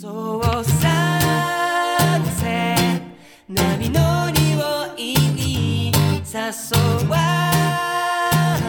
[0.00, 0.86] そうさ
[2.38, 2.78] せ
[3.48, 6.38] 波の匂いに誘
[7.08, 7.16] わ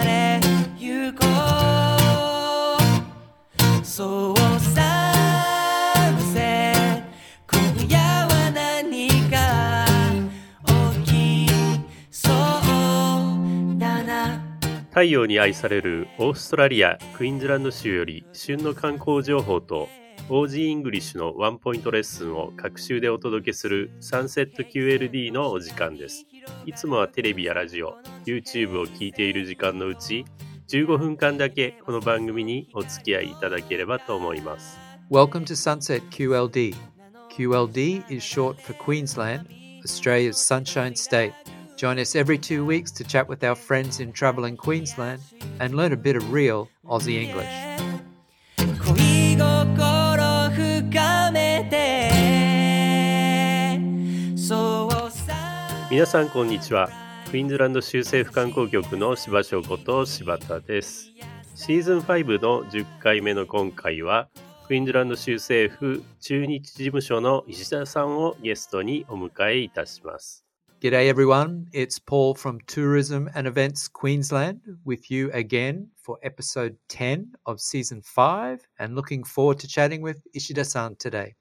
[0.04, 0.39] れ
[0.79, 1.28] ゆこ
[3.79, 5.04] うそうさ
[6.34, 7.04] せ
[7.48, 9.86] 今夜は何か
[11.05, 11.11] 起
[11.46, 11.52] き
[12.09, 14.41] そうだな
[14.89, 19.89] 太陽に愛されるオーストラリア・クイーンズランド州より旬の観光情報と
[20.30, 26.27] OG イングリッシュのワンポイントレッスンを各週でお届けするサンセット QLD のお時間です。
[26.67, 30.26] いつもはテレビやラジオ、YouTube を聞いている時間のうち
[30.67, 34.77] 15分間だけこの番組にお付き合いいただければと思います。
[35.09, 36.75] Welcome to Sunset QLD.
[37.31, 39.48] QLD is short for Queensland,
[39.84, 41.34] Australia's Sunshine State.
[41.75, 45.22] Join us every two weeks to chat with our friends in travelling Queensland
[45.59, 47.98] and learn a bit of real Aussie English.
[56.00, 56.89] 皆さんこんにちは。
[57.30, 61.11] クイーンズランド州政府観光局の柴翔こと柴田です。
[61.55, 64.30] シーズン5の10回目の今回は、
[64.66, 70.45] クイーンズランド州政府中日事務所の石田さんをゲストにお迎えいたします。
[70.80, 77.59] G'day everyone, it's Paul from Tourism and Events Queensland with you again for episode 10 of
[77.59, 81.33] season 5 and looking forward to chatting with Ishida-san today.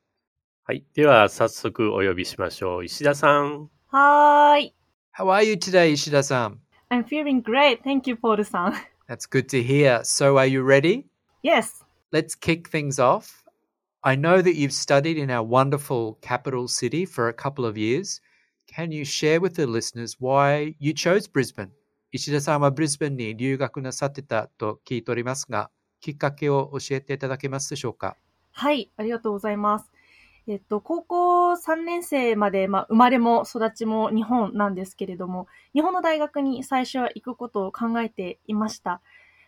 [0.65, 0.85] はい。
[0.95, 2.85] では早速お呼びしましょう。
[2.85, 3.71] 石田さん。
[3.88, 4.76] はーい。
[5.18, 6.58] How are you today, Ishida-san?
[6.90, 7.82] I'm feeling great.
[7.84, 8.74] Thank you, Paul さん。
[9.08, 10.02] That's good to hear.
[10.04, 11.06] So are you ready?
[11.44, 11.84] Yes.
[12.12, 13.44] Let's kick things off.
[14.02, 18.22] I know that you've studied in our wonderful capital city for a couple of years.
[18.68, 21.72] Can you share with the listeners why you chose Brisbane?
[22.12, 28.18] 石田さんはブリスベンに留学なさってたと聞いておりますが、きっかけを教えていただけますでしょうか
[28.52, 28.92] はい。
[28.98, 29.90] ありがとうございます。
[30.51, 39.03] えっと、高校3年生まで、まあ、生まれも育ちも日本なんですけれども、日本の大学に最初は行くことを考えていました。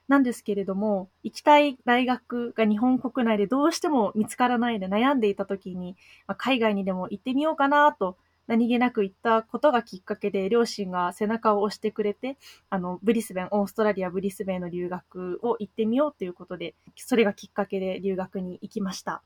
[0.09, 5.97] なんですけれども、行きたい大学が日本国内でどうしても見つからないで悩んでいた時に、
[6.27, 12.37] まあ、海外にでも行ってみようかなと何気なく言ったことがきっかけで、両親が背中を押してくれて、
[12.69, 19.23] あの、ブリスベン、オーストラリア・ブリスベンの留学を行ってみようということで、それがきっかけで留学に行きました。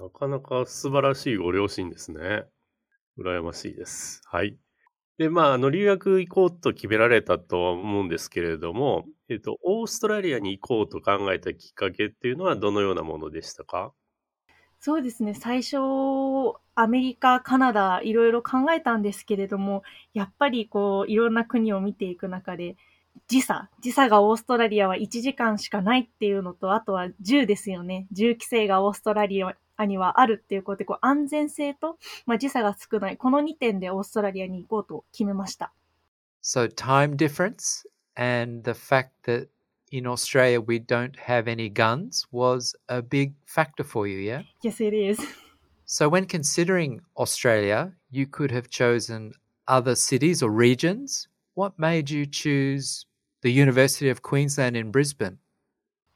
[0.00, 2.44] なかなか素晴らしいご両親ですね。
[3.18, 4.22] 羨ましいです。
[4.24, 4.56] はい。
[5.18, 13.92] で、まあ、あの、留学行こうと決められたとは思うんですけれども、えっと、オーストラリアに行こうと考えたきっかけっていうのはどのようなものでしたか？
[14.78, 15.34] そうですね。
[15.34, 15.76] 最初、
[16.74, 19.82] アメリカ、カナダ、いろいろ考えたんですけれども、
[20.14, 22.76] やっぱりこう、いろんな国を見ていく中で、
[23.28, 23.68] 時差。
[23.82, 28.06] 時差がオーストラリアは1時間しかないっていうのと、あとは銃ですよね。
[28.12, 29.54] 銃規制がオーストラリア
[29.86, 33.16] にはあるっていうことで、こう安全性と、まあ、時差が少ない。
[33.16, 35.72] この2点でオーストラリアに行こうと決めました。
[36.42, 37.86] So time difference
[38.16, 39.48] and the fact that
[39.90, 44.42] in Australia we don't have any guns was a big factor for you, yeah?
[44.62, 45.20] Yes, it is.
[45.84, 49.32] So, when considering Australia, you could have chosen
[49.66, 51.26] other cities or regions.
[51.54, 53.06] What made you choose
[53.42, 55.38] the University of Queensland in Brisbane?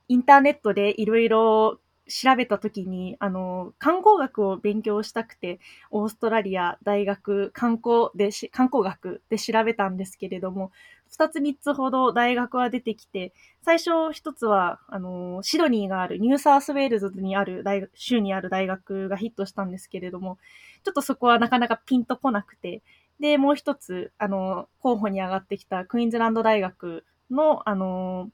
[0.06, 5.58] インターネットでいろいろ調べたときに、あの、観光学を勉強したくて、
[5.90, 10.70] オーストラリア大学観光でし、観光学で調べたんですけれども、
[11.10, 13.32] 二つ三つほど大学は出てきて、
[13.62, 20.38] 最初一つは、あの、シドニーがある、ニューサウスウェールズにある大学、州にある大学がヒットしたんですけれども、
[20.84, 22.82] ちょっとそこはなかなかピンとこなくて、
[23.20, 28.30] で、もう一つ、あの、候補に上がってきたクイーンズランド大学の、あの、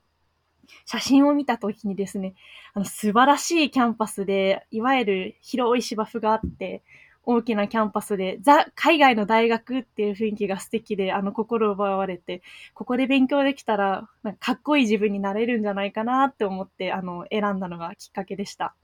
[0.87, 2.34] 写真を見たときにですね、
[2.75, 6.82] あの、素晴らしいキャンパスで、いわゆる広い芝生があって、
[7.22, 12.43] 大きなキャンパスで、ザ・海外の大学っていう雰囲気が素敵で、あの、心奪われて、
[12.75, 18.75] ここで勉強できたら、なんかかっこいい自分になれるんじゃないかなって思って、あの、選んだのがきっかけでした。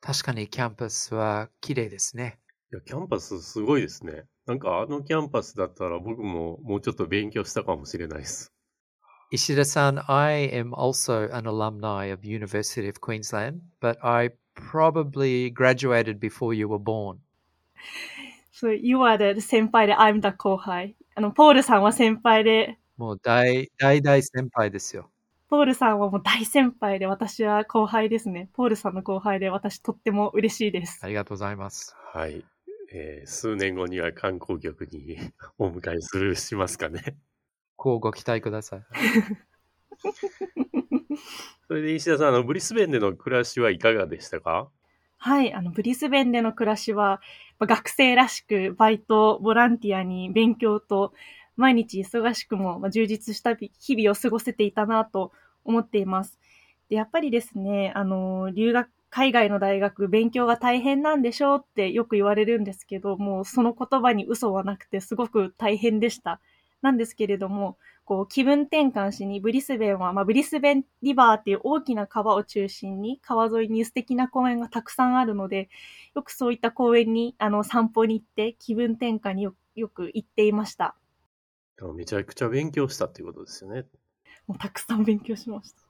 [0.00, 2.38] 確かにキャンパスは綺麗ですね。
[2.70, 4.24] いや、キャンパスすごいですね。
[4.46, 8.53] なんかあのキャンパスだったら僕ももうちょっと勉強したかもしれないです。
[9.34, 16.68] Ishida-san, I am also an alumni of University of Queensland, but I probably graduated before you
[16.68, 17.18] were born.
[18.52, 20.94] So, you are the 先輩で、I'm the 後輩。
[21.16, 25.10] あの、ポールさんは先輩で、もう大大大先輩ですよ。
[25.48, 28.50] ポールさんはもう大先輩で、私は後輩ですね。
[28.52, 31.08] ポールさんの後輩で、私とっても嬉しいですあ。
[31.08, 31.96] りがとうございます。
[32.12, 32.44] はい。
[32.92, 35.18] えー数年後には観光局に
[35.58, 37.16] お迎えするしますかね。
[37.84, 38.82] こうご期待ください。
[41.68, 44.70] それで石田さん、あの、ブリスベンでの暮らしはいかがでしたか？
[45.18, 47.20] はい、あの、ブリスベンでの暮らしは、
[47.58, 51.12] まあ学生らしく、バイト、ボランティアに勉強と、
[51.56, 55.32] 毎日忙しくも、まあ充実した日々を過ごせていたなと
[55.62, 56.40] 思っています。
[56.88, 66.40] で、やっぱりですね、あの、留学、海外の大学、勉強が大変なんでしょうってよく言われるんですけど、もうその言葉に嘘はなくて、すごく大変でした。
[66.84, 75.70] なんですけれども、こう、気分転換しに、ブリスベンは、まあ、ブリスベンリバーっていう大きな川を中心に、川沿いに素敵な公園がたくさんあるので、
[76.14, 80.94] よくそういった公園に、あの、散歩に行って、気分転換によよく行っていました。
[81.96, 83.86] めちゃくちゃ勉強したっていうことですよね。
[84.46, 85.82] もうたくさん勉強しました。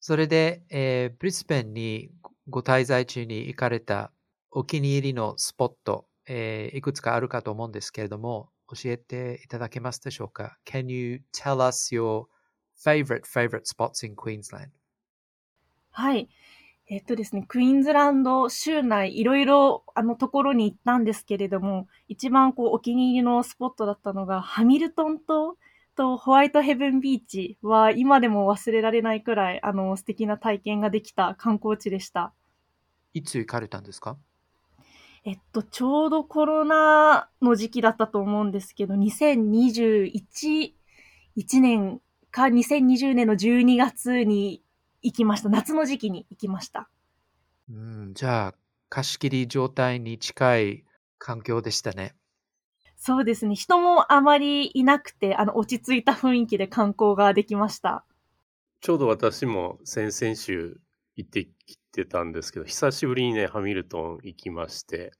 [0.00, 2.10] それで、えーブリスベンに
[2.48, 4.12] ご滞在中に行かれた
[4.50, 12.26] お気に入りのスポット、えーいくつかあるかと思うんですけれども、教えていただけますでしょうか ?Can you tell us your
[12.76, 14.70] favorite, favorite spots in Queensland?
[15.90, 16.28] はい。
[16.88, 25.56] えっとですね、クイーンズランド州内いろいろあのところに行ったんですけれども、一番こうお気に入りのスポットだったのがハミルトン島
[25.96, 32.32] とホワイトヘブンビーチは今でも忘れられないくらいあの素敵な体験ができた観光地でした。
[33.12, 34.18] いつ行かれたんですか？
[35.24, 40.76] えっと、ちょうどコロナの時期だったと思うんですけど、2021
[41.36, 42.00] 1年
[42.30, 44.62] か2020年の12月に
[45.02, 45.48] 行きました。
[45.48, 46.88] 夏の時期に行きました。
[47.68, 48.54] うん、じゃあ、
[48.88, 50.84] 貸し切り状態に近い
[51.18, 52.14] 環境でしたね。
[52.96, 53.54] そうですね。
[53.54, 58.04] 人もあまりいなくて、あの、落ち着いた雰囲気で観光ができました。
[58.80, 60.80] ちょうど私も先々週
[61.16, 65.12] 行ってきてたんですけど、久しぶりにね、ハミルトン行きまして、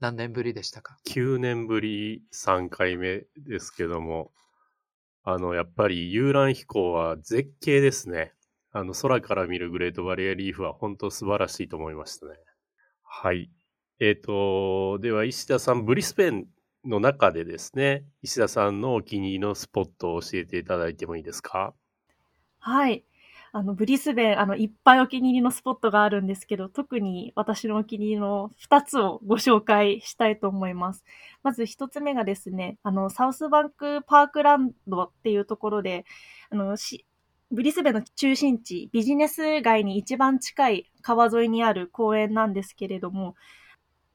[0.00, 4.32] 何年ぶりでしたか？9年ぶり3回目ですけども、
[5.22, 8.32] あの、やっぱり遊覧飛行は絶景ですね。
[8.72, 12.36] あの、空から見るグレートバリアリーフは本当素晴らしいと思いましたね。
[13.02, 13.50] はい。
[13.98, 16.46] えっ、と、では石田さん、ブリスベン
[16.86, 21.74] の中でですね、石田さんのお気に入りのスポットを教えていただいてもいいですか？
[22.58, 23.04] はい。
[23.52, 31.04] あの、ブリスベン、あの、いっぱいお気に入りのスポットがあるんですけど、特に私のお気に入りの2つをご紹介したいと思います。
[31.42, 36.04] まず1つ目がですね、あの、サウスバンクパークランドっていうところで、
[36.50, 37.06] あの、し
[37.50, 43.34] ブリスベンの中心地、ビジネス街に一番近い川沿いにある公園なんですけれども、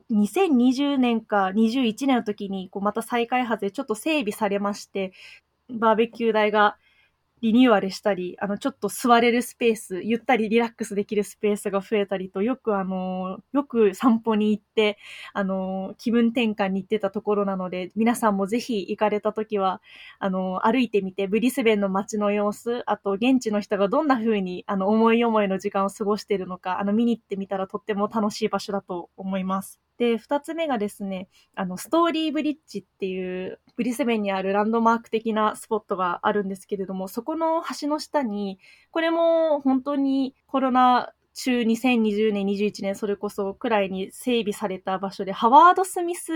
[0.10, 5.12] 2020年か21年の時にこうまた再開発でちょっと整備されまして、
[5.70, 6.78] バーベキュー台が
[7.48, 14.98] リニューアルしたり、あの、ちょっと座れるスペース、ゆったりリラックスできるスペースが増えたりと、よくあの、よく散歩に行って、
[15.34, 19.82] あの、気分転換に行ってたところなので、皆さんもぜひ行かれた時は、
[20.20, 29.80] あの、歩いてみて、ブリスベンの街の様子、あと、現地の人がどんな風に、あの、思い思いの時間を過ごしているのか、あの、見に行ってみたらとっても楽しい場所だと思います。
[29.98, 38.60] で、二つ目がですね、あの、ストーリーブリッジっていう、ブリスベンにあるランドマーク的なスポットがあるんですけれども、そこの橋の下に、
[38.92, 46.32] これも本当にコロナ中2020年、21年、それこそくらいに整備された場所で、ハワード・スミス・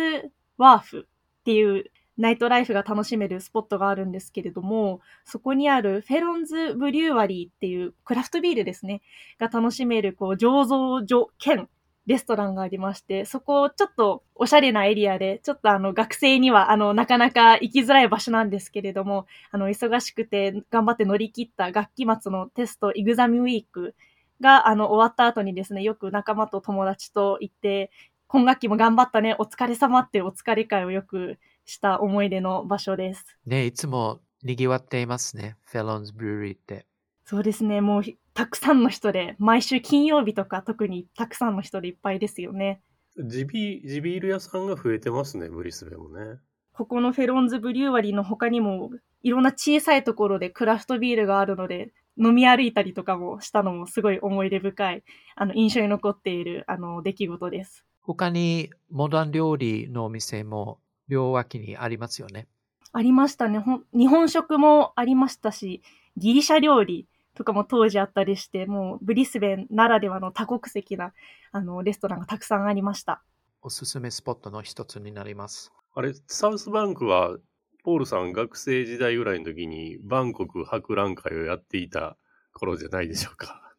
[0.58, 1.08] ワーフ
[1.42, 1.86] っていう
[2.18, 9.02] ナイトライフが楽しめるスポットがあるんですけれども、そこにあるフェロンズ・ブリューワリーっていうクラフトビールですね、
[9.40, 11.70] が楽しめる、こう、醸造所兼
[12.10, 23.94] レストランがありまして、そこちょっとおしゃれなエリアで、ちょっとあの学生にはあのなかなか行きづらい場所なんですけれども、あの忙しくて頑張って乗り切った学期末のテスト、 exam week
[24.42, 27.92] があの終わった後にですね、よく仲間と友達と行って、
[28.26, 33.38] 今学期も頑張ったね、お疲れ様ってお疲れ会をよくした思い出の場所です。
[33.46, 35.58] ね、いつも賑わっていますね。
[35.64, 36.88] フェロンズ・ブルーリーって。
[37.26, 42.82] そうですね、もうひたくさんの人で、毎週金曜日とか特にたくさんの人でいっぱいですよね。
[43.18, 46.40] 地ビ地ビール屋さんが増えてますね、ブリスベンもね。
[46.72, 48.92] ここのフェロンズブリューワリーの他にも、
[49.24, 55.04] いろんな小さいところでクラフトビールがあるので、飲み歩いたりとかもしたのもすごい思い出深い、
[55.36, 57.84] あの、印象に残っている、あの、出来事です。
[58.00, 60.80] 他にモダン料理のお店も
[61.10, 62.48] 両脇にありますよね。
[62.94, 63.62] ありましたね。
[63.94, 65.82] 日本食もありましたし、
[66.16, 67.06] ギリシャ料理
[67.40, 71.14] とかも当時あったりして、もうブリスベンならではの多国籍な、
[71.54, 73.24] あの、レストランがたくさんありました。
[73.62, 75.72] おすすめスポットの一つになります。
[75.96, 77.38] あれ、サウスバンクは、
[77.86, 82.18] ポールさん学生時代ぐらいの時に、バンコク博覧会をやっていた
[82.52, 83.74] 頃じゃないでしょうか。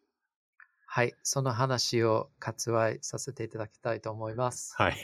[0.87, 4.73] はい、その話を割愛させていただきたいと思います。
[4.75, 4.97] はい。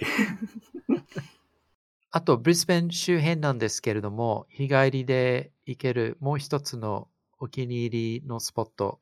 [2.09, 7.07] あと、ブリスベン周辺なんですけれども、日帰りで行けるもう一つの
[7.39, 8.99] お気に入りのスポット、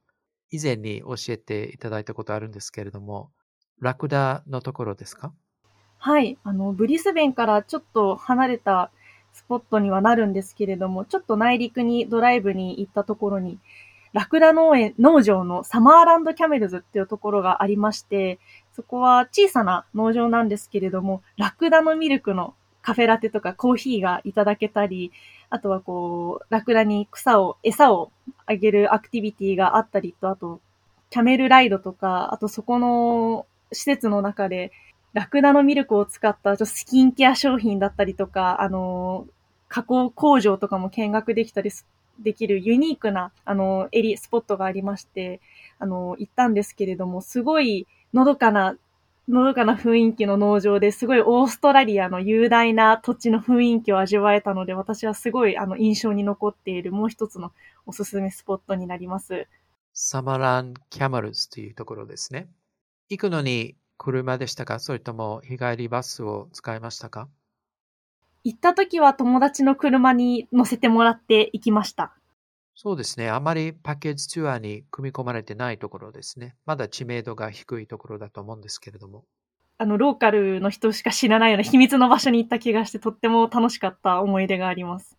[0.52, 3.32] 以前に教えていただいたことあるんですけれども、
[3.80, 5.34] ラクダのところですか？
[5.98, 6.38] はい。
[6.44, 8.92] あの、ブリスベンからちょっと離れた
[9.34, 13.58] スポットにはなるんですけれども、ちょっと内陸にドライブに行ったところに、
[14.14, 18.40] ラクダ農園、農場のサマーランドキャメルズっていうところがありまして、
[18.74, 25.12] そこは小さな農場なんですけれども、ラクダのミルクのカフェラテとかコーヒーがいただけたり、
[25.50, 28.12] あとはこう、ラクダに草を、餌を
[28.46, 30.62] あげるアクティビティがあったりと、あと、
[31.10, 34.72] キャメルライドとか、あとそこの施設の中で、
[35.14, 39.28] ラクダのミルクを使ったちょっとスキンケア商品だったりとか、あの、
[39.70, 41.88] 加工工場とかも見学できたりす
[42.20, 45.42] できるユニークな、あの、エリ、スポットがありまして、
[45.80, 48.76] あの、行ったんですけれども、すごいのどかな、
[49.28, 57.52] のどかな雰囲気の農場ですごいオーストラリアの雄大な土地の雰囲気を味わえたので、私はすごいあの印象に残っているもう一つの
[57.86, 59.48] おすすめスポットになります。
[59.94, 62.50] サマランキャマルズというところですね。
[63.10, 67.30] 行くのに車でしたかそれとも日帰りバスを使いましたか？
[68.44, 72.14] 行った時は友達の車に乗せてもらって行きました。
[72.76, 73.30] そうですね。
[73.30, 76.56] あまりパッケージツアーに組み込まれてないところですね。
[76.66, 79.24] まだ知名度が低いところだと思うんですけれども。
[79.78, 85.18] あの、ローカルの人しか知らないような秘密の場所に行った気がして、とっても楽しかった思い出があります。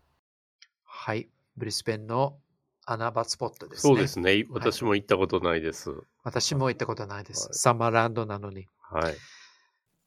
[0.84, 1.28] はい。
[1.56, 2.36] ブリスベンの
[2.84, 3.94] 穴場スポットですね。
[3.94, 4.44] そうですね。
[4.50, 5.90] 私も行ったことないです。
[6.25, 7.46] 私も行ったことないです。
[7.46, 8.66] はいサマーランドなのに。
[8.80, 9.14] はい。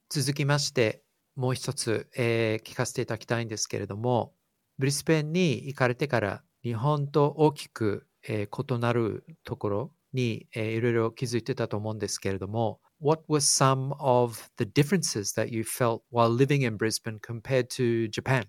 [0.09, 1.03] 続きまして、
[1.35, 4.33] もう一つ、えー聞かせていただきたいんですけれども、
[4.77, 18.47] ブリスベンに行かれてから、日本と大きく、えー異なるところに、えーいろいろ気づいてたと思うんですけれども、What were some of the differences that you felt while living in Brisbane compared to Japan?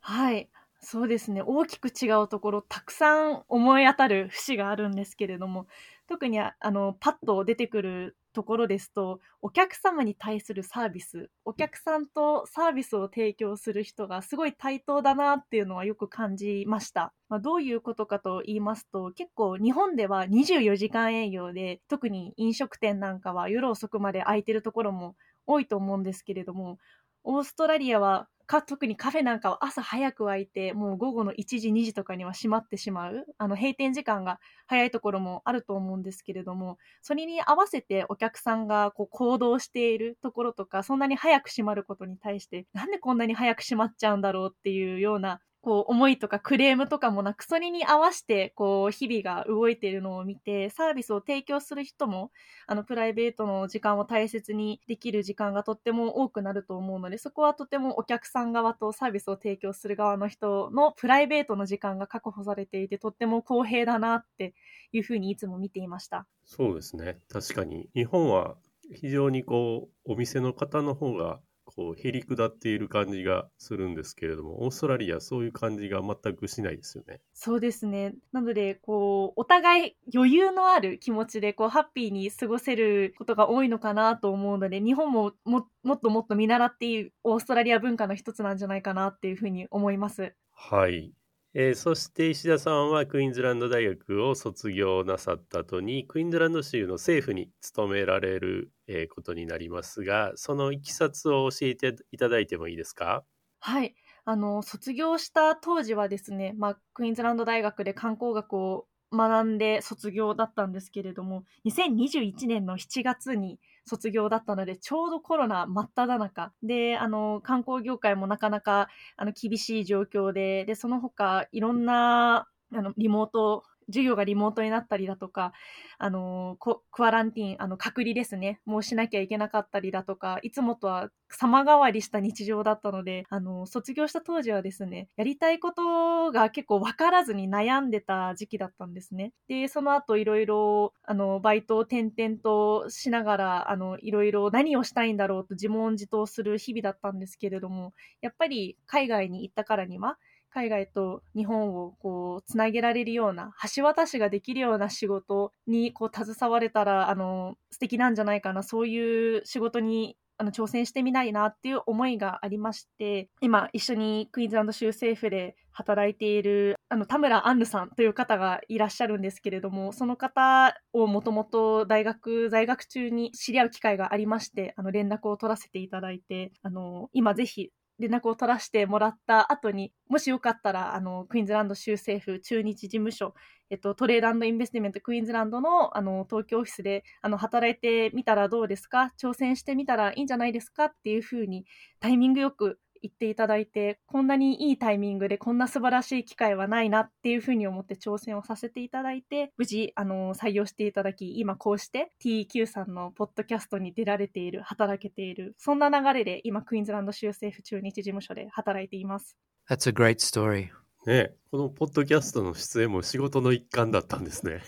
[0.00, 0.50] はい。
[0.82, 1.42] そうですね。
[1.42, 5.66] 大きく違うところ、たくさん思い当たる節があるんですけれども、
[6.08, 17.12] 特にあの、パッと出てくるところですと、お客様に対するサービス、お客さんとサービスを提供する人がすごい対等だなっていうのはよく感じました。
[17.28, 26.78] まあ、どういうことかと言いますと、結構日本では24時間営業で、特に飲食店なんかは夜遅くまで空いてるところも多いと思うんですけれども、
[27.24, 33.24] オーストラリアはか特にカフェなんかは朝早く開いてもう午後の1時2時とかには閉まってしまう。
[33.38, 52.32] あの閉店時間が早いところもあると思うんですけれどもそれに合わせてお客さんがこう行動しているところとかそんなに早く閉まることに対してなんでこんなに早く閉まっちゃうんだろうっていうようなこう思いとかクレームとかもなくそれに合わせてこう日々が動いているのを見てサービスを提供する人も
[52.66, 64.54] あのプライベートの時間を大切にできる時間がとっても多くなると思うのでそこはとてもお客さん側とサービスを提供する側の人のプライベートの時間が確保されていてとっても公平だなって
[64.92, 66.26] いうふうにいつも見ていました。
[66.44, 67.18] そうですね。
[67.28, 67.90] 確かに。
[67.94, 68.58] 日本は
[68.94, 71.40] 非常にこう、お店の方の方が、
[71.74, 77.22] こう、へりくだっている感じがするんですけれども、オーストラリアそういう感じが全くしないですよね。
[77.32, 78.14] そうですね。
[78.32, 90.34] なので、こう、お互い余裕のある気持ちで、こう、ハッピーに過ごせることが多いのかなと思うので、日本もももっともっと見習っているオーストラリア文化の一つなんじゃないかなっていうふうに思います。
[90.52, 91.14] はい。
[91.54, 103.24] えーそして石田さんはクイーンズランド大学を卒業なさった後にクイーンズランド州の政府に勤められる、えーことになりますがそのいきさつを教えていただいてもいいですか？
[103.60, 103.94] はい。
[104.24, 125.52] あの、卒業した当時はですね、まあ、クイーンズランド大学で観光学を学んで卒業だったんですけれども、2021年の7月に卒業だったので、ちょうどコロナ真っ只中で、あの、観光業界もなかなか、あの、厳しい状況で、で、その他、いろんな、あの、リモート、授業がリモートになったりだとか、
[125.98, 139.32] あの、コクアランティーン、あの、隔離ですね、もうしなきゃいけなかったりだとか、いつもとは様変わりした日常だったので、あの、卒業した当時はですね、やりたいことが結構分からずに悩んでた時期だったんですね。
[139.48, 150.18] で、その後いろいろ、あの、バイトを転々としながら、あの、いろいろ何をしたいんだろうと自問自答する日々だったんですけれども、やっぱり海外に行ったからには、
[150.52, 158.62] 海外と日本をこうつなげられるような橋渡しができるような仕事にこう携われたらあの素敵なんじゃないかな。
[158.62, 183.34] そういう仕事にあの挑戦してみないなっていう思いがありまして今一緒にクイーンズランド州政府で働いているあの田村アンヌさんという方がいらっしゃるんですけれどもその方をもともと大学在学中に知り合う機会がありましてあの連絡を取らせていただいてあの今ぜひ連絡を取らせてもらった後に、もしよかったら、あの、クイーンズランド州政府駐日事務所、
[183.68, 189.12] えっと、 Trade Investment Queensland の、あの、東京オフィスで、あの、働いてみたらどうですか？
[189.20, 190.86] 挑戦してみたらいいんじゃないですか？
[190.86, 191.66] っていうふうに、
[192.00, 209.36] タイミングよく言っていただいて、こんなにいいタイミングでこんな素晴らしい機会はないなっていうふうに思って挑戦をさせていただいて、無事、あの、採用していただき、今こうして TQ さんのポッドキャストに出られている、働けている、そんな流れで今、クイーンズランド州政府駐日事務所で働いています。
[209.68, 210.68] That's a great story.
[211.06, 214.60] ねこのポッドキャストの出演も仕事の一環だったんですね。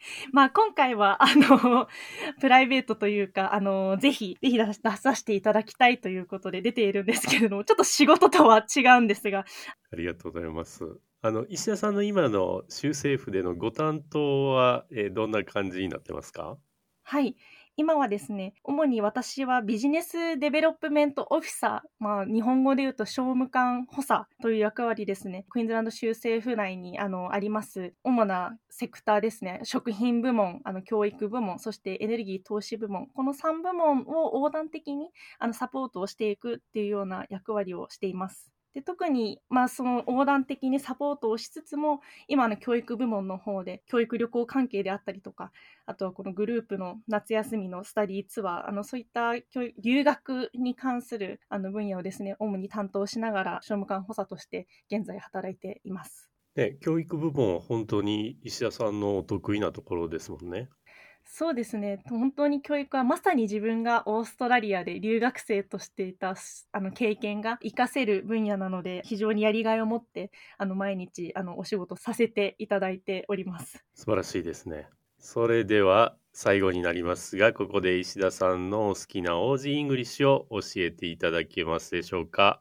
[0.32, 1.88] まあ、今回は、あの、
[2.40, 9.44] プライベートというか、あの、ぜひ、ぜひ出出させていただきたいということで出ているんですけれども、ちょっと仕事とは違うんですが、
[9.92, 10.84] ありがとうございます。
[11.22, 16.56] あの、石田さんの今の州政府でのご担当は、えーどんな感じになってますか？
[17.02, 17.36] はい。
[17.80, 25.46] 今はですね、主に私はビジネスデベロップメントオフィサー、まあ、日本語で言うと商務官補佐という役割ですね。
[25.48, 29.60] クイーンズランド州政府内にあのあります主なセクターですね。
[29.62, 35.08] 食品部門、あの教育部門、そしてエネルギー投資部門、この3部門を横断的に
[35.38, 38.52] あのサポートをしていくっていうような役割をしています。
[38.72, 45.50] で特に、まあ、その横断的にサポートをしつつも、今の教育部門の方で教育旅行関係であったりとか、
[45.86, 56.30] あとはこのグループの夏休みのスタディーツアー、あのそういった教留学に関するあの分野をですね、主に担当しながら、商務官補佐として現在働いています。
[56.56, 60.68] ね、教育部門は本当に石田さんの得意なところですもんね。
[61.24, 66.34] そうですね、本当に教育はまさに自分がオーストラリアで留学生としていた
[66.72, 73.84] あの経験が活かせる分野なので、非常にやりがいを持って、あの毎日あのお仕事させていただいております。
[73.94, 74.88] 素晴らしいですね。
[75.18, 82.60] それでは最後になりますが、ここで石田さんのお好きな Aussie English を教えていただけますでしょうか？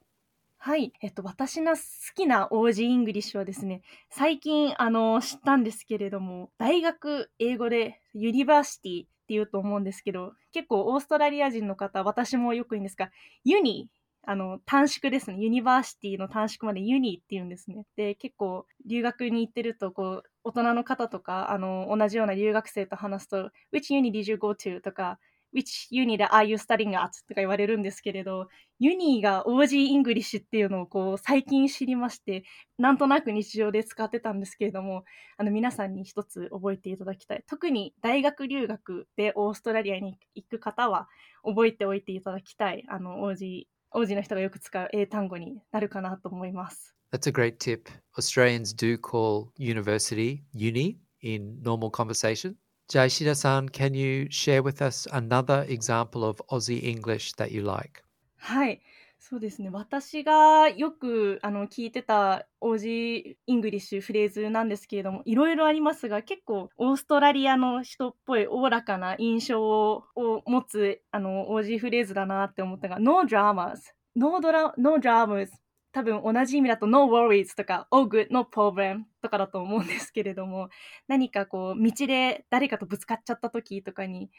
[0.57, 0.91] はい。
[1.01, 1.81] えっと、私の好
[2.15, 13.11] きな OG イングリッシュはですね、最近、あの、知ったんですけれども、大学英語でユニバーシティって言うと思うんですけど、結構オーストラリア人の方、私もよく言うんですが、
[13.43, 13.89] uni、
[14.23, 15.37] あの、短縮ですね。
[15.39, 17.86] University の短縮まで uni っていうんですね。
[17.95, 24.81] で、結構、留学に行ってると、こう、大人の方とか、あの、同じような留学生と話すと、Which uni did you go to?
[24.81, 25.19] とか、
[25.53, 27.12] Which uni are you studying at?
[27.27, 28.47] とか言われるんですけれど、
[28.79, 32.43] ユニーが OG イングリッシュっていうのをこう最近知りまして、
[32.77, 35.03] なんとなく日常で使ってたんですけれども、
[35.38, 37.43] あの皆さんに一つ覚えていただきたい。
[37.47, 41.07] 特に大学留学でオーストラリアに行く方は
[41.43, 42.83] 覚えておいていただきたい。
[42.88, 46.95] あの OG、OG の人がよく使う英単語になるかなと思います。
[47.12, 47.89] That's a great tip.
[48.17, 52.55] Australians do call university uni in normal conversation.
[52.89, 53.36] Jaishida
[53.71, 58.04] can you share with us another example of Aussie English that you like?
[58.39, 58.80] Hi.
[59.19, 70.06] そうですね私がよくあの聞いてた Aussie English フレーズなんですけれどもいろいろありますが結構オーストラリアの人っぽいおおらかな印象を,
[70.47, 80.69] 持つあのオージーフレーズだなって思ったが「No dramas」「No dramas」多分同じ意味だと No worries とか Oh good, no problem とかだと思うんですけれども、
[81.08, 84.30] 何かこう道で誰かとぶつかっちゃった時とかに、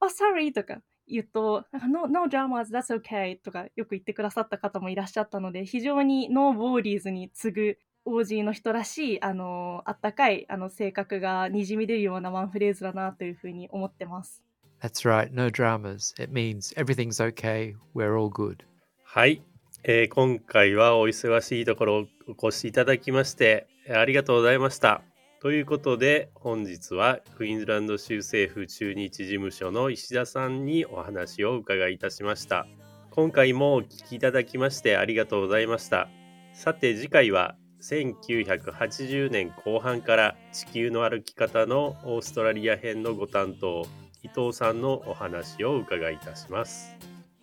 [0.00, 14.42] Oh sorry とか言うと、なんか no, no dramas, that's okay とかよく言ってくださった方もいらっしゃったので、非常に No worries に次ぐ OG の人らしい、あの、あったかい、あの、性格がにじみ出るようなワンフレーズだなというふうに思ってます。
[14.80, 16.14] That's right, no dramas.
[16.22, 18.58] It means everything's okay, we're all good.
[19.04, 19.42] はい、
[19.90, 25.00] えー今回はお忙しいところお越しいただきましてありがとうございました。
[25.40, 32.66] ということで本日はクイーンズランド州政府駐日事務所の石田さんにお話を伺いいたしました。
[33.12, 36.10] 今回もお聞きいただきましてありがとうございました。
[36.52, 43.86] さて次回は1980年後半から地球の歩き方のオーストラリア編のご担当
[44.22, 46.94] 伊藤さんのお話を伺いいたします。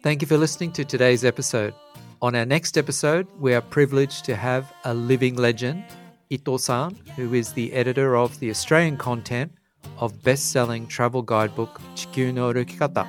[0.03, 1.73] Thank you for listening to today's episode.
[2.21, 5.83] On our next episode, we are privileged to have a living legend,
[6.29, 9.51] Ito san, who is the editor of the Australian content
[9.99, 13.05] of best selling travel guidebook Chikyu no Rukikata.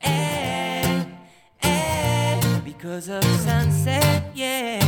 [0.00, 1.04] Eh,
[1.62, 4.81] eh, because of sunset, yeah.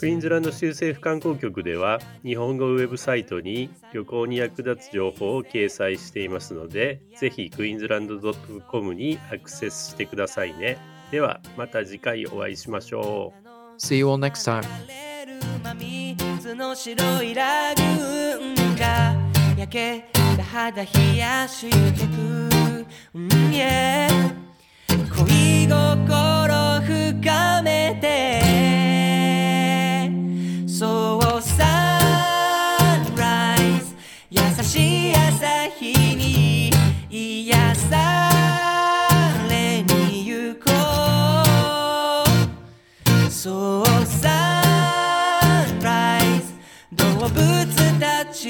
[0.00, 8.18] クイーンズランド州政府観光局では日本語ウェブサイトに旅行に役立つ情報を掲載していますのでぜひクイーンズランド
[8.70, 10.78] .com にアクセスしてくださいね。
[11.10, 13.50] ではまた次回お会いしましょう。
[13.78, 14.64] See you all next time.
[16.54, 19.14] の白いラグーンが
[19.58, 22.10] 焼けた肌冷やしてく、
[23.14, 24.30] うん yeah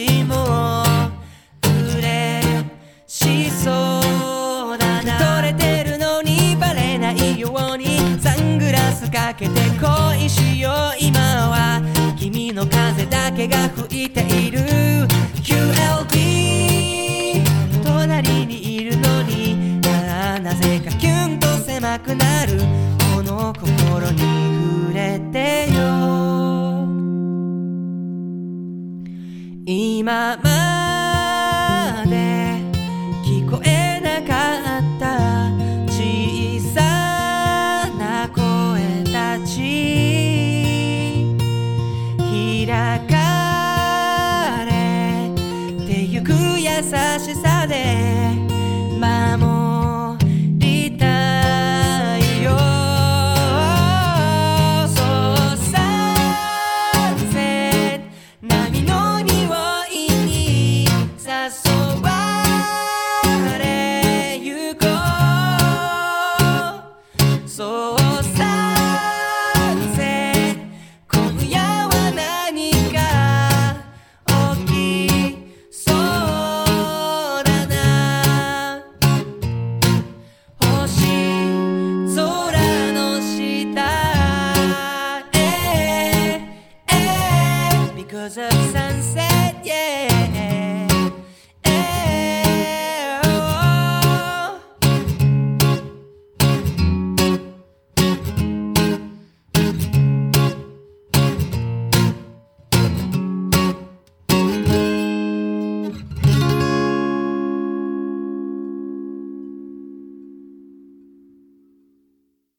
[0.06, 0.82] しも
[1.98, 2.64] 嬉
[3.06, 4.00] しそ
[4.74, 5.42] うだな。
[5.42, 10.72] 取れてるのにバレないようにサングラスかけて恋しよう。
[10.98, 11.82] 今は
[12.18, 14.60] 君の風だけが吹いている。
[15.42, 17.44] QLB
[17.84, 19.80] 隣にいるのに。
[19.82, 22.99] なあなぜかキュンと狭くなる。
[30.00, 30.59] 今ま